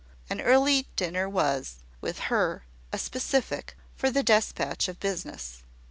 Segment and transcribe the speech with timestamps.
[0.31, 5.61] An early dinner was, with her, a specific for the despatch of business.